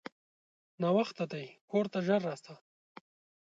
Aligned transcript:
ناوخته 0.81 1.23
دی 1.31 1.45
کورته 1.71 1.99
ژر 2.07 2.21
راسه! 2.27 2.53